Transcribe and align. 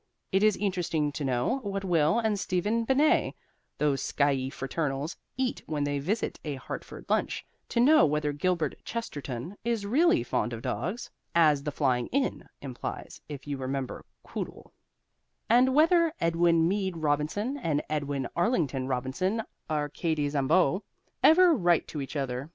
It 0.31 0.41
is 0.41 0.57
interesting 0.57 1.11
to 1.11 1.23
know 1.23 1.59
what 1.61 1.83
Will 1.83 2.17
and 2.17 2.39
Stephen 2.39 2.87
Benét 2.87 3.35
(those 3.77 4.01
skiey 4.01 4.49
fraternals) 4.51 5.15
eat 5.37 5.61
when 5.67 5.83
they 5.83 5.99
visit 5.99 6.39
a 6.43 6.55
Hartford 6.55 7.05
Lunch; 7.07 7.45
to 7.69 7.79
know 7.79 8.03
whether 8.03 8.33
Gilbert 8.33 8.83
Chesterton 8.83 9.57
is 9.63 9.85
really 9.85 10.23
fond 10.23 10.53
of 10.53 10.63
dogs 10.63 11.11
(as 11.35 11.61
"The 11.61 11.71
Flying 11.71 12.07
Inn" 12.07 12.49
implies, 12.63 13.21
if 13.29 13.45
you 13.45 13.57
remember 13.57 14.03
Quoodle), 14.23 14.71
and 15.47 15.75
whether 15.75 16.11
Edwin 16.19 16.67
Meade 16.67 16.97
Robinson 16.97 17.57
and 17.59 17.83
Edwin 17.87 18.27
Arlington 18.35 18.87
Robinson, 18.87 19.43
arcades 19.69 20.33
ambo, 20.33 20.83
ever 21.21 21.53
write 21.53 21.87
to 21.89 22.01
each 22.01 22.15
other. 22.15 22.49